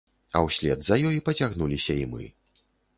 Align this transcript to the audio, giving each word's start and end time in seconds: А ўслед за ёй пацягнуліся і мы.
А 0.37 0.39
ўслед 0.47 0.79
за 0.89 0.97
ёй 1.11 1.21
пацягнуліся 1.29 2.01
і 2.03 2.13
мы. 2.17 2.23